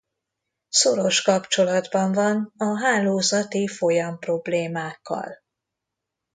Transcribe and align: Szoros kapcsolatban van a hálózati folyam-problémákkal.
Szoros 0.69 1.21
kapcsolatban 1.21 2.11
van 2.13 2.53
a 2.57 2.79
hálózati 2.79 3.67
folyam-problémákkal. 3.67 5.39